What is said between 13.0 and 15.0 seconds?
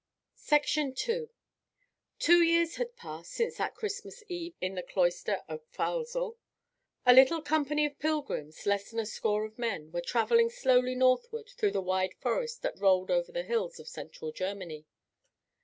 over the hills of central Germany.